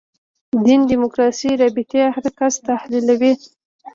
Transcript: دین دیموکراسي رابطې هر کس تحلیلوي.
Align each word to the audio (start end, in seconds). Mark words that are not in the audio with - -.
دین 0.65 0.81
دیموکراسي 0.91 1.49
رابطې 1.61 2.03
هر 2.15 2.25
کس 2.39 2.53
تحلیلوي. 2.67 3.33